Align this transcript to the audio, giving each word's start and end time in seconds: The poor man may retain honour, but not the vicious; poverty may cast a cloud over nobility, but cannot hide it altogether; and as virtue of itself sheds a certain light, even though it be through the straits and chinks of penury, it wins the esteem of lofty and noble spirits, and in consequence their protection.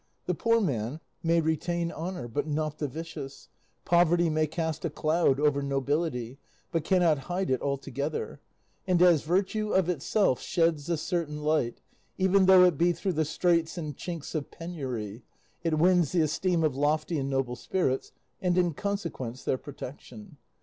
The 0.25 0.33
poor 0.33 0.59
man 0.59 0.99
may 1.21 1.41
retain 1.41 1.91
honour, 1.91 2.27
but 2.27 2.47
not 2.47 2.79
the 2.79 2.87
vicious; 2.87 3.49
poverty 3.85 4.31
may 4.31 4.47
cast 4.47 4.83
a 4.83 4.89
cloud 4.89 5.39
over 5.39 5.61
nobility, 5.61 6.39
but 6.71 6.83
cannot 6.83 7.19
hide 7.29 7.51
it 7.51 7.61
altogether; 7.61 8.39
and 8.87 8.99
as 8.99 9.21
virtue 9.21 9.73
of 9.73 9.89
itself 9.89 10.41
sheds 10.41 10.89
a 10.89 10.97
certain 10.97 11.43
light, 11.43 11.81
even 12.17 12.47
though 12.47 12.63
it 12.63 12.79
be 12.79 12.93
through 12.93 13.13
the 13.13 13.25
straits 13.25 13.77
and 13.77 13.95
chinks 13.95 14.33
of 14.33 14.49
penury, 14.49 15.21
it 15.63 15.77
wins 15.77 16.13
the 16.13 16.21
esteem 16.21 16.63
of 16.63 16.75
lofty 16.75 17.19
and 17.19 17.29
noble 17.29 17.55
spirits, 17.55 18.11
and 18.41 18.57
in 18.57 18.73
consequence 18.73 19.43
their 19.43 19.59
protection. 19.59 20.37